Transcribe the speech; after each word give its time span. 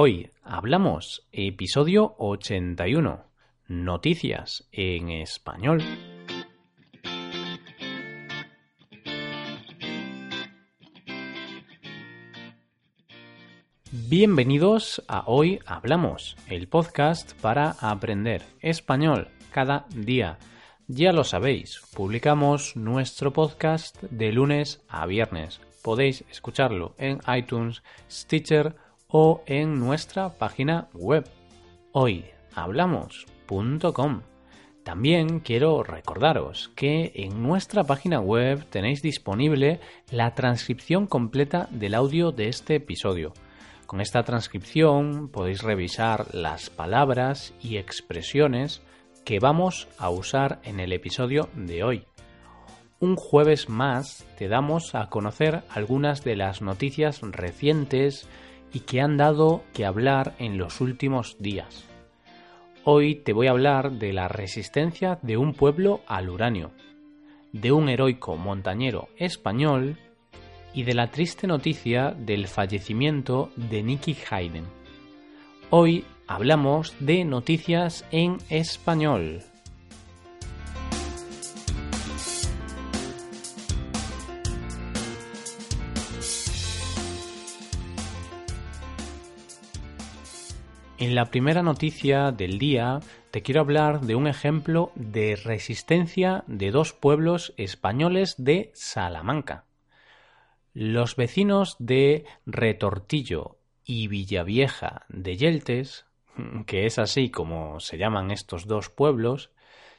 Hoy 0.00 0.30
hablamos 0.44 1.26
episodio 1.32 2.14
81, 2.18 3.24
noticias 3.66 4.68
en 4.70 5.08
español. 5.08 5.82
Bienvenidos 13.90 15.02
a 15.08 15.24
Hoy 15.26 15.58
Hablamos, 15.66 16.36
el 16.46 16.68
podcast 16.68 17.32
para 17.40 17.74
aprender 17.80 18.44
español 18.60 19.26
cada 19.50 19.86
día. 19.96 20.38
Ya 20.86 21.12
lo 21.12 21.24
sabéis, 21.24 21.82
publicamos 21.96 22.76
nuestro 22.76 23.32
podcast 23.32 24.00
de 24.04 24.30
lunes 24.30 24.80
a 24.88 25.06
viernes. 25.06 25.60
Podéis 25.82 26.24
escucharlo 26.30 26.94
en 26.98 27.18
iTunes, 27.36 27.82
Stitcher 28.08 28.76
o 29.10 29.42
en 29.46 29.78
nuestra 29.78 30.34
página 30.34 30.88
web 30.92 31.26
hoyhablamos.com. 31.92 34.20
También 34.84 35.40
quiero 35.40 35.82
recordaros 35.82 36.70
que 36.74 37.12
en 37.14 37.42
nuestra 37.42 37.84
página 37.84 38.20
web 38.20 38.66
tenéis 38.70 39.00
disponible 39.02 39.80
la 40.10 40.34
transcripción 40.34 41.06
completa 41.06 41.68
del 41.70 41.94
audio 41.94 42.32
de 42.32 42.48
este 42.48 42.74
episodio. 42.76 43.34
Con 43.86 44.00
esta 44.00 44.22
transcripción 44.22 45.28
podéis 45.28 45.62
revisar 45.62 46.34
las 46.34 46.70
palabras 46.70 47.52
y 47.62 47.76
expresiones 47.78 48.82
que 49.24 49.40
vamos 49.40 49.88
a 49.98 50.10
usar 50.10 50.60
en 50.64 50.80
el 50.80 50.92
episodio 50.92 51.48
de 51.54 51.84
hoy. 51.84 52.04
Un 53.00 53.16
jueves 53.16 53.68
más 53.68 54.26
te 54.36 54.48
damos 54.48 54.94
a 54.94 55.08
conocer 55.08 55.62
algunas 55.70 56.24
de 56.24 56.36
las 56.36 56.62
noticias 56.62 57.20
recientes 57.22 58.28
y 58.72 58.80
que 58.80 59.00
han 59.00 59.16
dado 59.16 59.62
que 59.72 59.84
hablar 59.84 60.34
en 60.38 60.58
los 60.58 60.80
últimos 60.80 61.36
días. 61.38 61.84
Hoy 62.84 63.16
te 63.16 63.32
voy 63.32 63.48
a 63.48 63.50
hablar 63.50 63.92
de 63.92 64.12
la 64.12 64.28
resistencia 64.28 65.18
de 65.22 65.36
un 65.36 65.52
pueblo 65.54 66.00
al 66.06 66.30
uranio, 66.30 66.70
de 67.52 67.72
un 67.72 67.88
heroico 67.88 68.36
montañero 68.36 69.08
español 69.16 69.96
y 70.72 70.84
de 70.84 70.94
la 70.94 71.10
triste 71.10 71.46
noticia 71.46 72.12
del 72.12 72.46
fallecimiento 72.46 73.50
de 73.56 73.82
Nicky 73.82 74.16
Hayden. 74.30 74.64
Hoy 75.70 76.04
hablamos 76.26 76.94
de 77.00 77.24
noticias 77.24 78.04
en 78.10 78.38
español. 78.48 79.42
En 90.98 91.14
la 91.14 91.26
primera 91.26 91.62
noticia 91.62 92.32
del 92.32 92.58
día 92.58 93.00
te 93.30 93.42
quiero 93.42 93.60
hablar 93.60 94.00
de 94.00 94.14
un 94.14 94.26
ejemplo 94.26 94.90
de 94.96 95.36
resistencia 95.36 96.44
de 96.46 96.70
dos 96.70 96.92
pueblos 96.92 97.54
españoles 97.56 98.34
de 98.36 98.72
Salamanca. 98.74 99.64
Los 100.74 101.16
vecinos 101.16 101.76
de 101.78 102.24
Retortillo 102.46 103.58
y 103.84 104.08
Villavieja 104.08 105.06
de 105.08 105.36
Yeltes 105.36 106.08
que 106.66 106.86
es 106.86 106.98
así 106.98 107.30
como 107.30 107.80
se 107.80 107.98
llaman 107.98 108.30
estos 108.30 108.66
dos 108.66 108.90
pueblos, 108.90 109.50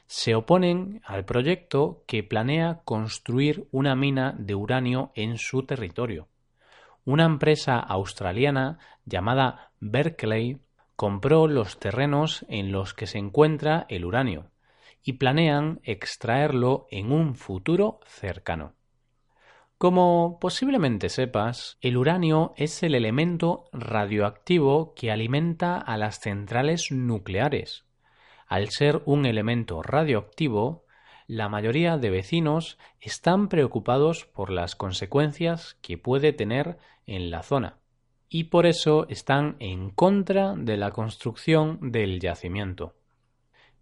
se 0.06 0.34
oponen 0.34 1.02
al 1.04 1.24
proyecto 1.24 2.02
que 2.06 2.22
planea 2.22 2.80
construir 2.84 3.68
una 3.70 3.94
mina 3.94 4.34
de 4.38 4.54
uranio 4.54 5.12
en 5.14 5.38
su 5.38 5.64
territorio. 5.64 6.28
Una 7.04 7.24
empresa 7.24 7.78
australiana 7.78 8.78
llamada 9.04 9.72
Berkeley 9.80 10.58
compró 11.00 11.48
los 11.48 11.78
terrenos 11.78 12.44
en 12.50 12.72
los 12.72 12.92
que 12.92 13.06
se 13.06 13.16
encuentra 13.16 13.86
el 13.88 14.04
uranio 14.04 14.50
y 15.02 15.14
planean 15.14 15.80
extraerlo 15.82 16.88
en 16.90 17.10
un 17.10 17.36
futuro 17.36 18.00
cercano. 18.04 18.74
Como 19.78 20.36
posiblemente 20.38 21.08
sepas, 21.08 21.78
el 21.80 21.96
uranio 21.96 22.52
es 22.58 22.82
el 22.82 22.94
elemento 22.94 23.64
radioactivo 23.72 24.92
que 24.92 25.10
alimenta 25.10 25.78
a 25.78 25.96
las 25.96 26.20
centrales 26.20 26.92
nucleares. 26.92 27.86
Al 28.46 28.68
ser 28.68 29.00
un 29.06 29.24
elemento 29.24 29.82
radioactivo, 29.82 30.84
la 31.26 31.48
mayoría 31.48 31.96
de 31.96 32.10
vecinos 32.10 32.76
están 33.00 33.48
preocupados 33.48 34.26
por 34.26 34.50
las 34.50 34.76
consecuencias 34.76 35.78
que 35.80 35.96
puede 35.96 36.34
tener 36.34 36.76
en 37.06 37.30
la 37.30 37.42
zona 37.42 37.79
y 38.32 38.44
por 38.44 38.64
eso 38.64 39.06
están 39.08 39.56
en 39.58 39.90
contra 39.90 40.54
de 40.54 40.76
la 40.76 40.92
construcción 40.92 41.90
del 41.90 42.20
yacimiento. 42.20 42.94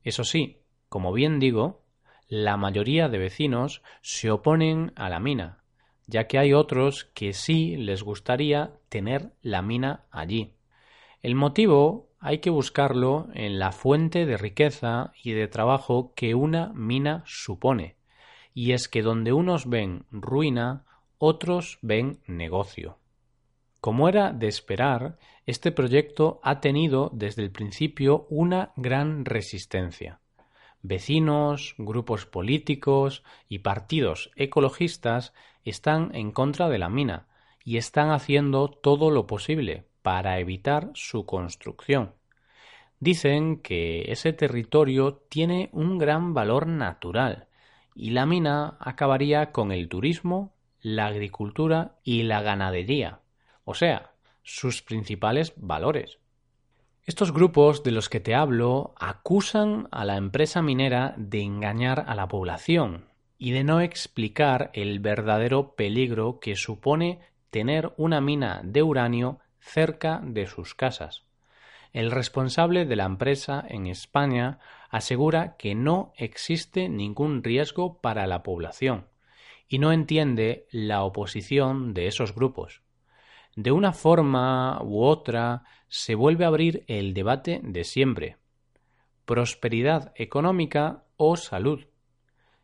Eso 0.03 0.25
sí, 0.25 0.62
como 0.88 1.12
bien 1.12 1.38
digo, 1.38 1.82
la 2.28 2.56
mayoría 2.56 3.10
de 3.10 3.19
vecinos 3.19 3.82
se 4.00 4.31
oponen 4.31 4.92
a 4.97 5.10
la 5.10 5.20
mina, 5.20 5.62
ya 6.06 6.26
que 6.26 6.38
hay 6.38 6.54
otros 6.54 7.04
que 7.12 7.34
sí 7.34 7.76
les 7.76 8.03
gustaría 8.03 8.72
tener 8.88 9.34
la 9.42 9.60
mina 9.60 10.06
allí. 10.10 10.54
El 11.22 11.34
motivo 11.34 12.09
hay 12.19 12.38
que 12.38 12.48
buscarlo 12.48 13.28
en 13.34 13.59
la 13.59 13.70
fuente 13.70 14.25
de 14.25 14.38
riqueza 14.38 15.12
y 15.22 15.32
de 15.32 15.47
trabajo 15.47 16.15
que 16.16 16.34
una 16.34 16.72
mina 16.72 17.22
supone, 17.26 17.97
y 18.54 18.72
es 18.72 18.88
que 18.88 19.03
donde 19.03 19.34
unos 19.34 19.69
ven 19.69 20.06
ruina, 20.10 20.86
otros 21.19 21.78
ven 21.82 22.20
negocio. 22.26 22.97
Como 23.81 24.09
era 24.09 24.33
de 24.33 24.49
esperar, 24.49 25.19
este 25.47 25.71
proyecto 25.71 26.41
ha 26.43 26.61
tenido 26.61 27.11
desde 27.12 27.43
el 27.43 27.53
principio 27.53 28.27
una 28.28 28.72
gran 28.77 29.25
resistencia. 29.25 30.21
Vecinos, 30.83 31.75
grupos 31.78 32.27
políticos 32.27 33.22
y 33.49 33.61
partidos 33.61 34.31
ecologistas 34.37 35.33
están 35.65 36.15
en 36.15 36.33
contra 36.33 36.69
de 36.69 36.78
la 36.78 36.89
mina 36.89 37.27
y 37.65 37.77
están 37.77 38.11
haciendo 38.11 38.69
todo 38.69 39.11
lo 39.11 39.27
posible 39.27 39.87
para 40.03 40.39
evitar 40.39 40.91
su 40.95 41.27
construcción. 41.27 42.15
Dicen 43.00 43.60
que 43.60 44.10
ese 44.10 44.33
territorio 44.33 45.22
tiene 45.28 45.69
un 45.72 45.99
gran 45.99 46.34
valor 46.34 46.66
natural 46.66 47.47
y 47.95 48.10
la 48.10 48.27
mina 48.27 48.77
acabaría 48.81 49.53
con 49.53 49.71
el 49.71 49.89
turismo, 49.89 50.55
la 50.81 51.06
agricultura 51.06 51.97
y 52.03 52.22
la 52.22 52.43
ganadería, 52.43 53.21
o 53.68 53.74
sea, 53.74 54.12
sus 54.44 54.80
principales 54.80 55.52
valores. 55.56 56.20
Estos 57.04 57.34
grupos 57.34 57.82
de 57.82 57.90
los 57.90 58.08
que 58.08 58.18
te 58.18 58.34
hablo 58.34 58.94
acusan 58.98 59.88
a 59.90 60.06
la 60.06 60.16
empresa 60.16 60.62
minera 60.62 61.12
de 61.18 61.42
engañar 61.42 62.06
a 62.08 62.14
la 62.14 62.28
población 62.28 63.10
y 63.36 63.50
de 63.50 63.64
no 63.64 63.82
explicar 63.82 64.70
el 64.72 65.00
verdadero 65.00 65.74
peligro 65.74 66.40
que 66.40 66.56
supone 66.56 67.20
tener 67.50 67.92
una 67.98 68.22
mina 68.22 68.62
de 68.64 68.82
uranio 68.82 69.38
cerca 69.60 70.22
de 70.24 70.46
sus 70.46 70.74
casas. 70.74 71.24
El 71.92 72.10
responsable 72.10 72.86
de 72.86 72.96
la 72.96 73.04
empresa 73.04 73.62
en 73.68 73.86
España 73.86 74.60
asegura 74.88 75.58
que 75.58 75.74
no 75.74 76.14
existe 76.16 76.88
ningún 76.88 77.44
riesgo 77.44 78.00
para 78.00 78.26
la 78.26 78.42
población 78.42 79.08
y 79.68 79.78
no 79.78 79.92
entiende 79.92 80.66
la 80.70 81.02
oposición 81.02 81.92
de 81.92 82.06
esos 82.06 82.34
grupos. 82.34 82.80
De 83.58 83.72
una 83.72 83.92
forma 83.92 84.80
u 84.84 85.02
otra 85.02 85.64
se 85.88 86.14
vuelve 86.14 86.44
a 86.44 86.46
abrir 86.46 86.84
el 86.86 87.12
debate 87.12 87.60
de 87.64 87.82
siempre. 87.82 88.36
Prosperidad 89.24 90.12
económica 90.14 91.02
o 91.16 91.36
salud. 91.36 91.84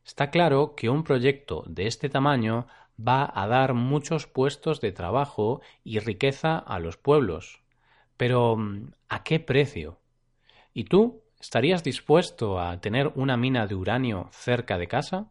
Está 0.07 0.31
claro 0.31 0.77
que 0.77 0.91
un 0.91 1.03
proyecto 1.03 1.65
de 1.67 1.89
este 1.89 2.09
tamaño 2.09 2.69
va 2.97 3.29
a 3.35 3.49
dar 3.49 3.75
muchos 3.75 4.29
puestos 4.29 4.81
de 4.81 4.93
trabajo 4.93 5.63
y 5.83 5.99
riqueza 5.99 6.59
a 6.59 6.79
los 6.79 6.97
pueblos. 6.97 7.61
Pero 8.17 8.57
¿a 9.09 9.25
qué 9.25 9.41
precio? 9.41 9.99
¿Y 10.75 10.85
tú 10.85 11.25
estarías 11.41 11.83
dispuesto 11.83 12.61
a 12.61 12.81
tener 12.81 13.11
una 13.17 13.37
mina 13.37 13.67
de 13.67 13.75
uranio 13.75 14.29
cerca 14.31 14.79
de 14.79 14.87
casa? 14.87 15.27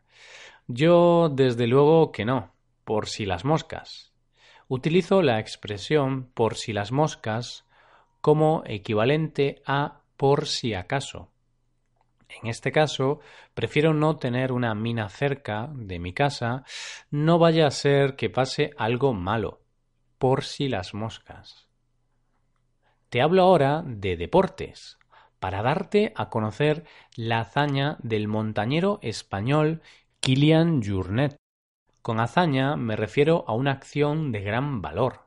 Yo 0.68 1.30
desde 1.30 1.68
luego 1.68 2.12
que 2.12 2.26
no, 2.26 2.52
por 2.84 3.08
si 3.08 3.26
las 3.26 3.46
moscas. 3.46 4.13
Utilizo 4.76 5.22
la 5.22 5.40
expresión 5.40 6.32
por 6.34 6.56
si 6.56 6.74
las 6.74 6.92
moscas 6.92 7.64
como 8.22 8.64
equivalente 8.66 9.62
a 9.68 10.02
por 10.18 10.48
si 10.48 10.74
acaso. 10.74 11.30
En 12.28 12.50
este 12.50 12.72
caso, 12.72 13.20
prefiero 13.54 13.94
no 13.94 14.18
tener 14.18 14.52
una 14.52 14.74
mina 14.74 15.10
cerca 15.10 15.70
de 15.76 16.00
mi 16.00 16.12
casa, 16.12 16.64
no 17.12 17.38
vaya 17.38 17.68
a 17.68 17.70
ser 17.70 18.16
que 18.16 18.32
pase 18.32 18.72
algo 18.76 19.14
malo, 19.14 19.62
por 20.18 20.44
si 20.44 20.70
las 20.70 20.96
moscas. 20.96 21.70
Te 23.10 23.22
hablo 23.22 23.44
ahora 23.44 23.84
de 23.86 24.18
deportes, 24.18 24.98
para 25.40 25.62
darte 25.62 26.14
a 26.16 26.32
conocer 26.32 26.84
la 27.16 27.42
hazaña 27.42 27.98
del 28.02 28.28
montañero 28.28 28.98
español 29.04 29.84
Kilian 30.20 30.82
Jornet. 30.84 31.43
Con 32.04 32.20
hazaña 32.20 32.76
me 32.76 32.98
refiero 32.98 33.46
a 33.48 33.54
una 33.54 33.72
acción 33.72 34.34
de 34.34 34.42
gran 34.42 34.82
valor. 34.82 35.22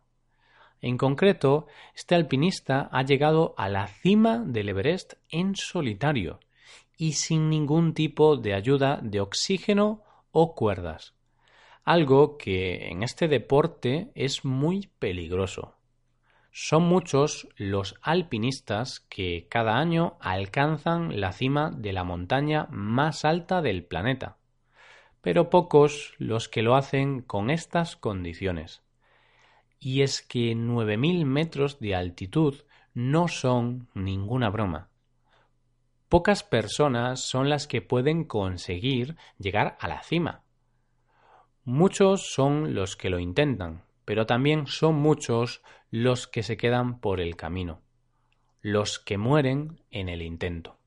En 0.82 0.98
concreto, 0.98 1.66
este 1.94 2.14
alpinista 2.14 2.90
ha 2.92 3.02
llegado 3.02 3.54
a 3.56 3.70
la 3.70 3.86
cima 3.86 4.44
del 4.46 4.68
Everest 4.68 5.14
en 5.30 5.56
solitario 5.56 6.38
y 6.98 7.14
sin 7.14 7.48
ningún 7.48 7.94
tipo 7.94 8.36
de 8.36 8.52
ayuda 8.52 9.00
de 9.02 9.20
oxígeno 9.20 10.02
o 10.32 10.54
cuerdas, 10.54 11.14
algo 11.82 12.36
que 12.36 12.88
en 12.88 13.02
este 13.02 13.26
deporte 13.26 14.10
es 14.14 14.44
muy 14.44 14.90
peligroso. 14.98 15.76
Son 16.52 16.82
muchos 16.82 17.48
los 17.56 17.94
alpinistas 18.02 19.00
que 19.08 19.46
cada 19.48 19.78
año 19.78 20.18
alcanzan 20.20 21.22
la 21.22 21.32
cima 21.32 21.70
de 21.70 21.94
la 21.94 22.04
montaña 22.04 22.66
más 22.70 23.24
alta 23.24 23.62
del 23.62 23.82
planeta, 23.82 24.36
pero 25.26 25.50
pocos 25.50 26.14
los 26.18 26.48
que 26.48 26.62
lo 26.62 26.76
hacen 26.76 27.20
con 27.20 27.50
estas 27.50 27.96
condiciones. 27.96 28.84
Y 29.80 30.02
es 30.02 30.22
que 30.22 30.54
9.000 30.54 31.24
metros 31.24 31.80
de 31.80 31.96
altitud 31.96 32.62
no 32.94 33.26
son 33.26 33.88
ninguna 33.92 34.50
broma. 34.50 34.88
Pocas 36.08 36.44
personas 36.44 37.22
son 37.22 37.48
las 37.48 37.66
que 37.66 37.82
pueden 37.82 38.22
conseguir 38.22 39.16
llegar 39.36 39.76
a 39.80 39.88
la 39.88 40.00
cima. 40.04 40.44
Muchos 41.64 42.28
son 42.32 42.76
los 42.76 42.94
que 42.94 43.10
lo 43.10 43.18
intentan, 43.18 43.82
pero 44.04 44.26
también 44.26 44.68
son 44.68 44.94
muchos 44.94 45.60
los 45.90 46.28
que 46.28 46.44
se 46.44 46.56
quedan 46.56 47.00
por 47.00 47.18
el 47.18 47.34
camino, 47.34 47.80
los 48.60 49.00
que 49.00 49.18
mueren 49.18 49.80
en 49.90 50.08
el 50.08 50.22
intento. 50.22 50.78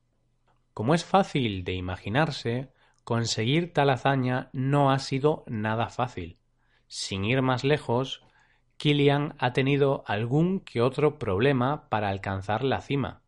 Como 0.74 0.94
es 0.94 1.04
fácil 1.04 1.66
de 1.66 1.74
imaginarse, 1.74 2.72
conseguir 3.10 3.74
tal 3.74 3.90
hazaña 3.90 4.52
no 4.54 4.92
ha 4.92 5.00
sido 5.00 5.44
nada 5.48 5.90
fácil. 5.90 6.38
Sin 6.88 7.26
ir 7.26 7.42
más 7.42 7.64
lejos, 7.64 8.22
Kilian 8.78 9.34
ha 9.40 9.52
tenido 9.52 10.04
algún 10.06 10.60
que 10.60 10.80
otro 10.80 11.18
problema 11.18 11.90
para 11.90 12.10
alcanzar 12.10 12.64
la 12.64 12.82
cima. 12.82 13.24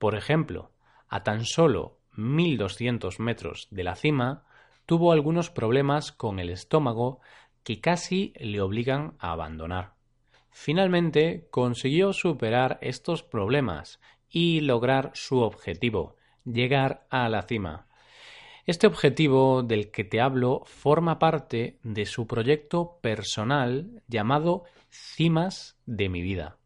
Por 0.00 0.16
ejemplo, 0.16 0.72
a 1.06 1.22
tan 1.22 1.44
solo 1.44 2.00
1200 2.16 3.20
metros 3.20 3.68
de 3.70 3.84
la 3.84 3.94
cima, 3.94 4.42
tuvo 4.86 5.12
algunos 5.12 5.50
problemas 5.50 6.10
con 6.10 6.40
el 6.40 6.50
estómago 6.50 7.20
que 7.62 7.80
casi 7.80 8.32
le 8.40 8.60
obligan 8.60 9.14
a 9.20 9.30
abandonar. 9.30 9.92
Finalmente 10.50 11.46
consiguió 11.52 12.12
superar 12.12 12.78
estos 12.80 13.22
problemas 13.22 14.00
y 14.28 14.62
lograr 14.62 15.12
su 15.14 15.38
objetivo, 15.42 16.16
llegar 16.44 17.06
a 17.08 17.28
la 17.28 17.42
cima. 17.42 17.86
Este 18.66 18.88
objetivo 18.88 19.62
del 19.62 19.92
que 19.92 20.02
te 20.02 20.20
hablo 20.20 20.62
forma 20.64 21.20
parte 21.20 21.78
de 21.84 22.04
su 22.04 22.26
proyecto 22.26 22.98
personal 23.00 24.02
llamado 24.08 24.64
Cimas 24.90 25.78
de 25.86 26.08
mi 26.08 26.20
vida. 26.20 26.56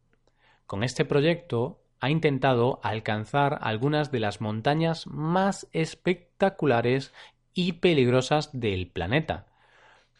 Con 0.65 0.83
este 0.83 1.05
proyecto 1.05 1.79
ha 1.99 2.09
intentado 2.09 2.79
alcanzar 2.81 3.59
algunas 3.61 4.11
de 4.11 4.19
las 4.19 4.41
montañas 4.41 5.05
más 5.05 5.67
espectaculares 5.73 7.13
y 7.53 7.73
peligrosas 7.73 8.49
del 8.51 8.87
planeta, 8.87 9.45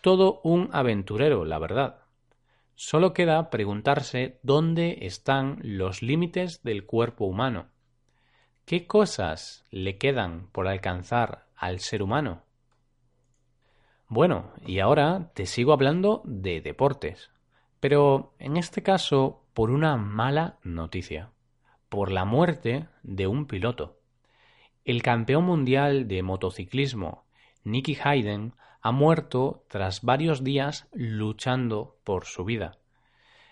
todo 0.01 0.39
un 0.43 0.69
aventurero, 0.73 1.45
la 1.45 1.57
verdad. 1.57 2.01
Solo 2.75 3.11
queda 3.13 3.49
preguntarse 3.49 4.37
dónde 4.43 4.99
están 5.01 5.57
los 5.63 6.03
límites 6.03 6.61
del 6.61 6.85
cuerpo 6.85 7.25
humano. 7.25 7.69
¿Qué 8.65 8.85
cosas 8.85 9.65
le 9.71 9.97
quedan 9.97 10.47
por 10.51 10.67
alcanzar 10.67 11.50
al 11.61 11.79
ser 11.79 12.01
humano? 12.01 12.43
Bueno, 14.07 14.51
y 14.65 14.79
ahora 14.79 15.31
te 15.35 15.45
sigo 15.45 15.73
hablando 15.73 16.23
de 16.25 16.59
deportes, 16.59 17.29
pero 17.79 18.33
en 18.39 18.57
este 18.57 18.81
caso 18.81 19.45
por 19.53 19.69
una 19.69 19.95
mala 19.95 20.57
noticia, 20.63 21.29
por 21.87 22.11
la 22.11 22.25
muerte 22.25 22.87
de 23.03 23.27
un 23.27 23.45
piloto. 23.45 23.99
El 24.85 25.03
campeón 25.03 25.45
mundial 25.45 26.07
de 26.07 26.23
motociclismo, 26.23 27.25
Nicky 27.63 27.95
Hayden, 28.03 28.55
ha 28.81 28.91
muerto 28.91 29.63
tras 29.69 30.01
varios 30.01 30.43
días 30.43 30.87
luchando 30.93 31.99
por 32.03 32.25
su 32.25 32.43
vida. 32.43 32.79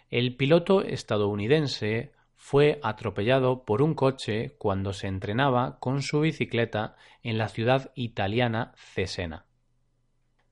El 0.10 0.36
piloto 0.36 0.82
estadounidense 0.82 2.12
fue 2.42 2.80
atropellado 2.84 3.66
por 3.66 3.82
un 3.82 3.94
coche 3.94 4.56
cuando 4.58 4.94
se 4.94 5.08
entrenaba 5.08 5.78
con 5.80 6.02
su 6.02 6.22
bicicleta 6.22 6.96
en 7.22 7.38
la 7.38 7.50
ciudad 7.50 7.92
italiana 7.96 8.72
Cesena. 8.78 9.46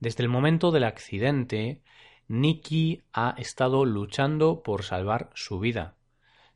Desde 0.01 0.21
el 0.21 0.29
momento 0.29 0.71
del 0.71 0.83
accidente, 0.83 1.81
Nicky 2.27 3.03
ha 3.13 3.35
estado 3.37 3.85
luchando 3.85 4.63
por 4.63 4.83
salvar 4.83 5.29
su 5.33 5.59
vida. 5.59 5.95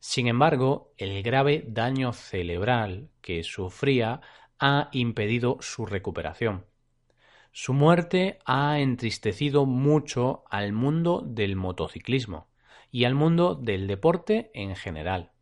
Sin 0.00 0.28
embargo, 0.28 0.92
el 0.98 1.22
grave 1.22 1.64
daño 1.66 2.12
cerebral 2.12 3.08
que 3.22 3.42
sufría 3.42 4.20
ha 4.60 4.90
impedido 4.92 5.56
su 5.60 5.86
recuperación. 5.86 6.66
Su 7.52 7.72
muerte 7.72 8.38
ha 8.44 8.78
entristecido 8.80 9.64
mucho 9.64 10.44
al 10.50 10.74
mundo 10.74 11.22
del 11.26 11.56
motociclismo 11.56 12.51
y 12.92 13.04
al 13.04 13.14
mundo 13.16 13.56
del 13.56 13.88
deporte 13.88 14.50
en 14.54 14.76
general. 14.76 15.32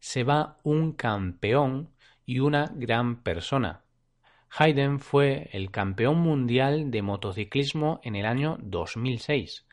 Se 0.00 0.24
va 0.24 0.58
un 0.64 0.94
campeón 0.94 1.90
y 2.24 2.40
una 2.40 2.72
gran 2.74 3.22
persona. 3.22 3.84
Hayden 4.50 4.98
fue 4.98 5.50
el 5.52 5.70
campeón 5.70 6.18
mundial 6.18 6.90
de 6.90 7.02
motociclismo 7.02 8.00
en 8.02 8.16
el 8.16 8.24
año 8.24 8.56
2006 8.62 9.66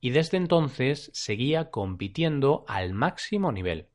y 0.00 0.10
desde 0.10 0.38
entonces 0.38 1.10
seguía 1.12 1.70
compitiendo 1.70 2.64
al 2.66 2.94
máximo 2.94 3.52
nivel. 3.52 3.88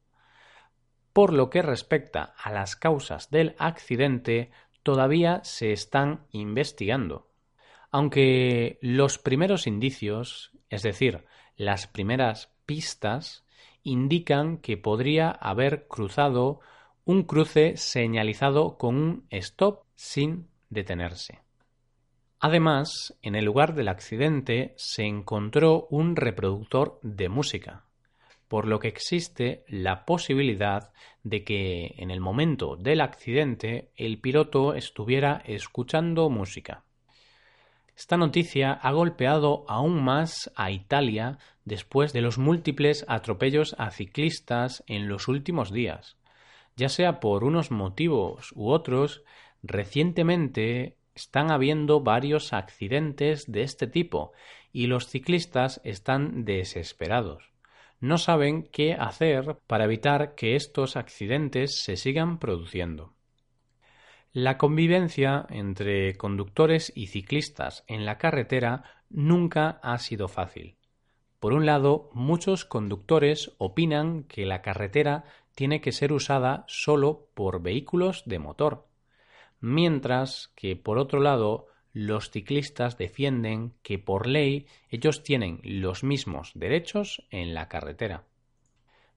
Por 1.12 1.34
lo 1.34 1.50
que 1.50 1.64
respecta 1.64 2.36
a 2.38 2.52
las 2.52 2.76
causas 2.76 3.32
del 3.32 3.56
accidente, 3.58 4.52
todavía 4.84 5.42
se 5.44 5.72
están 5.72 6.28
investigando. 6.32 7.32
Aunque 7.90 8.78
los 8.82 9.18
primeros 9.18 9.66
indicios, 9.66 10.52
es 10.70 10.84
decir, 10.84 11.26
las 11.56 11.88
primeras 11.88 12.55
pistas, 12.66 13.46
indican 13.84 14.58
que 14.58 14.78
podría 14.78 15.30
haber 15.30 15.88
cruzado 15.88 16.60
un 17.06 17.24
cruce 17.24 17.78
señalizado 17.78 18.78
con 18.78 18.96
un 18.96 19.28
stop 19.30 19.84
sin 19.96 20.48
detenerse. 20.70 21.42
Además, 22.40 23.18
en 23.22 23.36
el 23.36 23.46
lugar 23.46 23.76
del 23.76 23.88
accidente 23.88 24.74
se 24.78 25.04
encontró 25.04 25.88
un 25.90 26.16
reproductor 26.16 27.00
de 27.02 27.30
música, 27.30 27.86
por 28.48 28.68
lo 28.68 28.80
que 28.80 28.88
existe 28.88 29.64
la 29.68 30.06
posibilidad 30.06 30.92
de 31.24 31.44
que 31.44 31.96
en 31.98 32.12
el 32.12 32.22
momento 32.22 32.75
del 32.75 33.01
accidente 33.01 33.92
el 33.96 34.20
piloto 34.20 34.74
estuviera 34.74 35.42
escuchando 35.46 36.30
música. 36.30 36.85
Esta 37.98 38.18
noticia 38.18 38.74
ha 38.74 38.92
golpeado 38.92 39.64
aún 39.70 40.04
más 40.04 40.52
a 40.56 40.70
Italia 40.70 41.38
después 41.64 42.12
de 42.12 42.22
los 42.22 42.38
múltiples 42.38 43.06
atropellos 43.08 43.74
a 43.78 43.90
ciclistas 43.90 44.84
en 44.88 45.08
los 45.08 45.30
últimos 45.30 45.72
días. 45.72 46.18
Ya 46.75 46.90
sea 46.90 47.22
por 47.22 47.46
unos 47.46 47.72
motivos 47.72 48.52
u 48.54 48.70
otros, 48.70 49.24
recientemente 49.64 50.98
están 51.16 51.52
habiendo 51.52 52.02
varios 52.02 52.52
accidentes 52.52 53.50
de 53.50 53.62
este 53.62 53.88
tipo 53.88 54.34
y 54.74 54.88
los 54.88 55.08
ciclistas 55.08 55.80
están 55.86 56.44
desesperados. 56.44 57.52
No 58.02 58.18
saben 58.18 58.64
qué 58.64 58.94
hacer 58.94 59.58
para 59.68 59.86
evitar 59.86 60.36
que 60.36 60.58
estos 60.58 60.98
accidentes 60.98 61.82
se 61.82 61.96
sigan 61.96 62.40
produciendo. 62.40 63.14
La 64.36 64.58
convivencia 64.58 65.46
entre 65.50 66.18
conductores 66.18 66.92
y 66.94 67.08
ciclistas 67.08 67.86
en 67.88 68.06
la 68.06 68.18
carretera 68.18 68.84
nunca 69.10 69.80
ha 69.82 69.98
sido 69.98 70.27
fácil. 70.27 70.75
Por 71.39 71.54
un 71.54 71.65
lado, 71.65 72.10
muchos 72.12 72.65
conductores 72.65 73.54
opinan 73.60 74.24
que 74.24 74.46
la 74.46 74.62
carretera 74.62 75.24
tiene 75.56 75.80
que 75.80 75.94
ser 75.94 76.12
usada 76.12 76.65
solo 76.68 77.30
por 77.34 77.62
vehículos 77.62 78.24
de 78.25 78.39
motor, 78.39 78.89
mientras 79.62 80.51
que, 80.58 80.75
por 80.75 80.98
otro 80.98 81.22
lado, 81.22 81.68
los 81.94 82.30
ciclistas 82.30 82.98
defienden 82.98 83.72
que 83.84 84.00
por 84.00 84.27
ley 84.27 84.68
ellos 84.89 85.24
tienen 85.24 85.62
los 85.63 86.04
mismos 86.04 86.51
derechos 86.56 87.25
en 87.30 87.54
la 87.54 87.70
carretera. 87.70 88.25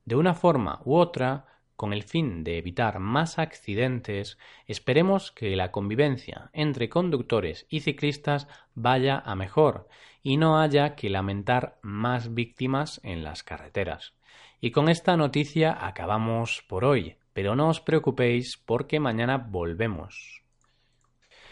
De 0.04 0.14
una 0.14 0.34
forma 0.34 0.80
u 0.84 0.94
otra, 0.94 1.57
con 1.78 1.92
el 1.92 2.02
fin 2.02 2.42
de 2.42 2.58
evitar 2.58 2.98
más 2.98 3.38
accidentes, 3.38 4.36
esperemos 4.66 5.30
que 5.30 5.54
la 5.54 5.70
convivencia 5.70 6.50
entre 6.52 6.88
conductores 6.88 7.66
y 7.70 7.80
ciclistas 7.80 8.48
vaya 8.74 9.22
a 9.24 9.36
mejor 9.36 9.86
y 10.20 10.38
no 10.38 10.60
haya 10.60 10.96
que 10.96 11.08
lamentar 11.08 11.78
más 11.80 12.34
víctimas 12.34 13.00
en 13.04 13.22
las 13.22 13.44
carreteras. 13.44 14.12
Y 14.60 14.72
con 14.72 14.88
esta 14.88 15.16
noticia 15.16 15.86
acabamos 15.86 16.64
por 16.68 16.84
hoy, 16.84 17.14
pero 17.32 17.54
no 17.54 17.68
os 17.68 17.80
preocupéis 17.80 18.56
porque 18.56 18.98
mañana 18.98 19.38
volvemos. 19.38 20.42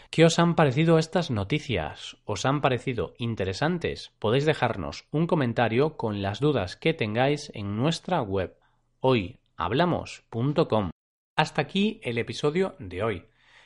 ¿Qué 0.09 0.25
os 0.25 0.39
han 0.39 0.55
parecido 0.55 0.99
estas 0.99 1.31
noticias? 1.31 2.17
¿Os 2.25 2.45
han 2.45 2.59
parecido 2.59 3.13
interesantes? 3.17 4.11
Podéis 4.19 4.45
dejarnos 4.45 5.07
un 5.09 5.25
comentario 5.25 5.95
con 5.95 6.21
las 6.21 6.41
dudas 6.41 6.75
que 6.75 6.93
tengáis 6.93 7.49
en 7.55 7.77
nuestra 7.77 8.21
web 8.21 8.57
hoyhablamos.com. 9.57 10.91
Hasta 11.35 11.61
aquí 11.61 11.99
el 12.03 12.17
episodio 12.17 12.75
de 12.79 13.03
hoy. 13.03 13.25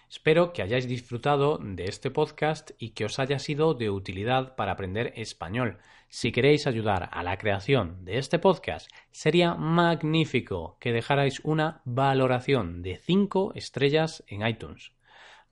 Espero 0.10 0.52
que 0.52 0.62
hayáis 0.62 0.88
disfrutado 0.88 1.58
de 1.62 1.86
este 1.86 2.12
podcast 2.12 2.72
y 2.78 2.90
que 2.90 3.06
os 3.06 3.20
haya 3.20 3.40
sido 3.40 3.74
de 3.74 3.90
utilidad 3.90 4.56
para 4.56 4.74
aprender 4.74 5.14
español. 5.16 5.78
Si 6.10 6.32
queréis 6.32 6.68
ayudar 6.68 7.10
a 7.14 7.24
la 7.24 7.38
creación 7.38 8.04
de 8.04 8.18
este 8.18 8.40
podcast, 8.40 8.90
sería 9.12 9.56
magnífico 9.56 10.78
que 10.80 10.92
dejarais 10.92 11.40
una 11.44 11.82
valoración 11.86 12.82
de 12.82 12.98
5 12.98 13.54
estrellas 13.56 14.24
en 14.28 14.46
iTunes. 14.46 14.92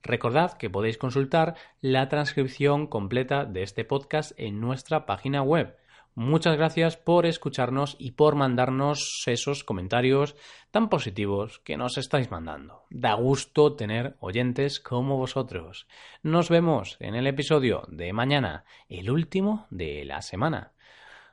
Recordad 0.02 0.54
que 0.54 0.70
podéis 0.70 0.98
consultar 0.98 1.54
la 1.80 2.08
transcripción 2.08 2.86
completa 2.86 3.44
de 3.44 3.62
este 3.62 3.84
podcast 3.84 4.32
en 4.36 4.60
nuestra 4.60 5.06
página 5.06 5.42
web 5.42 5.76
Muchas 6.14 6.56
gracias 6.56 6.96
por 6.96 7.24
escucharnos 7.24 7.96
y 7.98 8.12
por 8.12 8.34
mandarnos 8.34 9.22
esos 9.26 9.64
comentarios 9.64 10.36
tan 10.70 10.88
positivos 10.88 11.60
que 11.60 11.76
nos 11.76 11.98
estáis 11.98 12.30
mandando. 12.30 12.82
Da 12.90 13.14
gusto 13.14 13.74
tener 13.74 14.16
oyentes 14.20 14.80
como 14.80 15.16
vosotros. 15.16 15.86
Nos 16.22 16.48
vemos 16.48 16.96
en 17.00 17.14
el 17.14 17.26
episodio 17.26 17.84
de 17.88 18.12
mañana, 18.12 18.64
el 18.88 19.10
último 19.10 19.66
de 19.70 20.04
la 20.04 20.20
semana, 20.20 20.72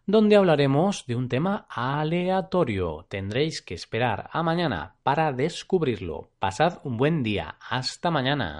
donde 0.05 0.37
hablaremos 0.37 1.05
de 1.05 1.15
un 1.15 1.27
tema 1.27 1.65
aleatorio. 1.69 3.05
Tendréis 3.09 3.61
que 3.61 3.73
esperar 3.73 4.29
a 4.31 4.41
mañana 4.41 4.95
para 5.03 5.33
descubrirlo. 5.33 6.29
Pasad 6.39 6.79
un 6.83 6.97
buen 6.97 7.23
día. 7.23 7.57
Hasta 7.69 8.09
mañana. 8.09 8.57